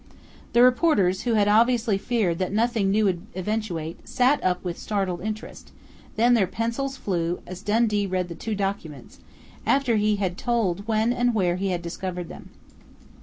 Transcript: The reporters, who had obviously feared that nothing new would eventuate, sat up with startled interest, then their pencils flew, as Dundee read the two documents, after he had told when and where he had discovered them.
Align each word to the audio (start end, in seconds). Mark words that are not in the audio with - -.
The 0.53 0.63
reporters, 0.63 1.21
who 1.21 1.35
had 1.35 1.47
obviously 1.47 1.99
feared 1.99 2.39
that 2.39 2.51
nothing 2.51 2.89
new 2.89 3.05
would 3.05 3.21
eventuate, 3.35 4.09
sat 4.09 4.43
up 4.43 4.63
with 4.63 4.79
startled 4.79 5.21
interest, 5.21 5.71
then 6.15 6.33
their 6.33 6.47
pencils 6.47 6.97
flew, 6.97 7.39
as 7.45 7.61
Dundee 7.61 8.07
read 8.07 8.27
the 8.27 8.33
two 8.33 8.55
documents, 8.55 9.19
after 9.63 9.97
he 9.97 10.15
had 10.15 10.39
told 10.39 10.87
when 10.87 11.13
and 11.13 11.35
where 11.35 11.57
he 11.57 11.67
had 11.69 11.83
discovered 11.83 12.29
them. 12.29 12.49